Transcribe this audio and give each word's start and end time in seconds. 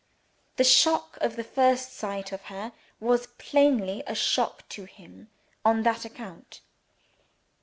The 0.55 0.63
shock 0.63 1.19
of 1.21 1.35
the 1.35 1.43
first 1.43 1.93
sight 1.93 2.31
of 2.31 2.45
her, 2.45 2.71
was 2.99 3.27
plainly 3.37 4.01
a 4.07 4.15
shock 4.15 4.67
to 4.69 4.85
him 4.85 5.29
on 5.63 5.83
that 5.83 6.05
account. 6.05 6.61